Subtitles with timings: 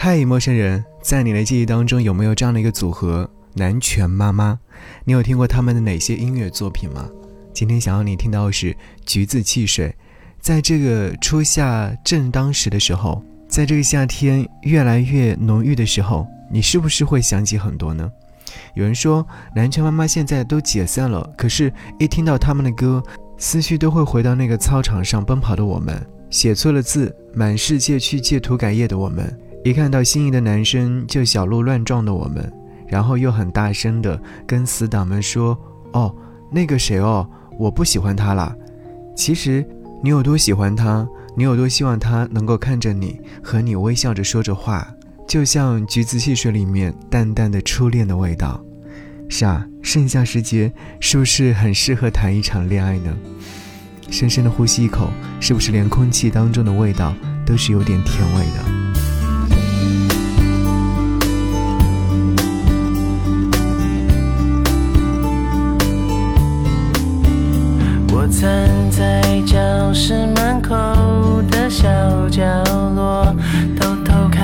[0.00, 4.56] 嗨，陌生人，在你的记忆当中有没有这样的一个组合——南拳妈妈？
[5.04, 7.10] 你有听过他们的哪些音乐作品吗？
[7.52, 8.72] 今天想要你听到的是
[9.04, 9.88] 《橘子汽水》。
[10.40, 18.08] 在这个初夏正当时的时候，在这个夏天越来越浓郁的时候，你是不是会想起很多呢？
[18.74, 23.02] 有人说，南拳妈妈现在都解散了，可是，一听到他们的歌，
[23.36, 29.36] 思绪都会回到那个操场上奔跑的我们，写错了字，满世界去借涂改液的我们。
[29.64, 32.50] 一看到心仪的男生就小鹿乱撞的我们，
[32.86, 35.58] 然后又很大声的跟死党们说
[35.92, 36.14] ：“哦，
[36.50, 38.54] 那个谁哦，我不喜欢他啦。”
[39.14, 39.66] 其实
[40.02, 44.88] 你有多喜欢他，你有多希望他能够看着你，和你微笑着说着话，
[45.26, 48.64] 就像橘子汽水里面淡淡的初恋的味道。
[49.28, 53.14] 是啊，盛夏时节是不是很适合谈一场恋爱呢？
[54.08, 57.12] 深深的呼吸一口，是不是连空气当中的味道
[57.44, 58.77] 都是有点甜味的？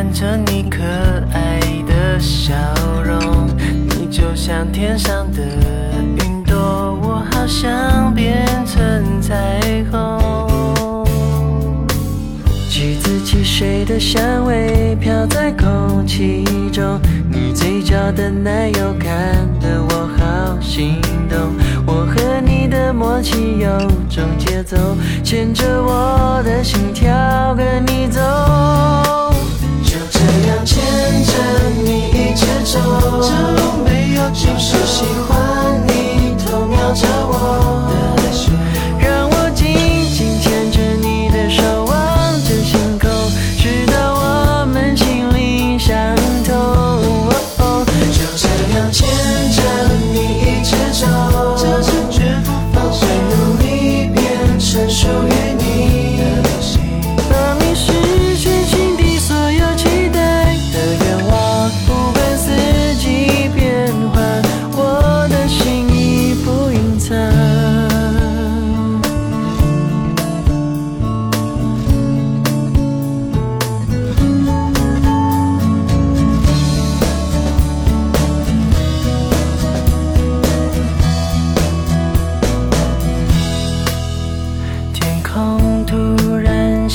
[0.00, 0.82] 看着你可
[1.30, 2.54] 爱的笑
[3.04, 3.46] 容。
[3.86, 5.42] 你就像天上的
[6.24, 11.04] 云朵，我好想变成彩虹。
[12.70, 16.98] 橘子汽水的香味飘在空气中，
[17.30, 21.38] 你嘴角的奶油看得我好心动。
[21.84, 23.68] 我和你的默契有
[24.08, 24.78] 种节奏，
[25.22, 28.18] 牵着我的心跳跟你走，
[30.70, 30.78] 牵
[31.24, 31.32] 着
[31.82, 32.78] 你一直走，
[33.84, 37.90] 没有就是喜欢你，偷瞄着我，
[39.00, 39.66] 让我紧
[40.14, 43.10] 紧牵着你的手，望着星空，
[43.58, 46.54] 直到我们心灵相通。
[48.12, 48.46] 就这
[48.78, 49.08] 样牵
[49.50, 49.79] 着。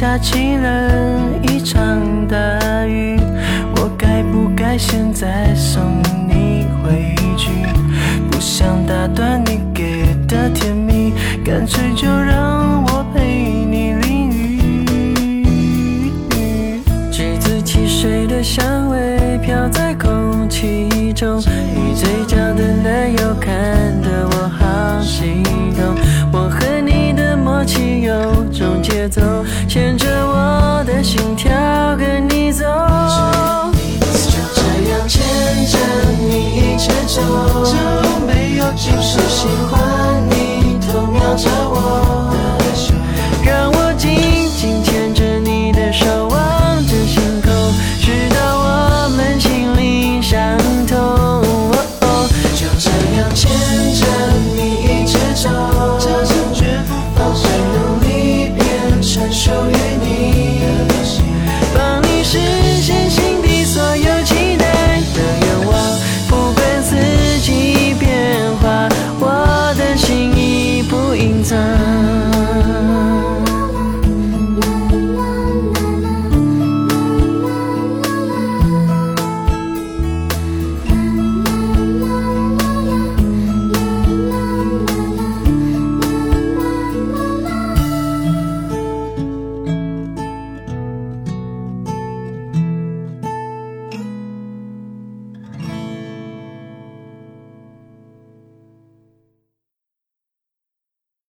[0.00, 3.20] 下起了一场大雨，
[3.76, 5.82] 我该不该现在送
[6.26, 7.50] 你回去？
[8.30, 11.12] 不想打断你给的甜蜜，
[11.44, 15.52] 干脆就让我陪你淋雨。
[17.12, 23.52] 橘子汽水的香味飘在空气中，你嘴角的奶油看
[24.00, 25.42] 得我好心
[25.76, 25.94] 动。
[26.32, 29.20] 我和你的默契有种节奏。
[37.70, 37.76] 就
[38.26, 39.69] 没有结束。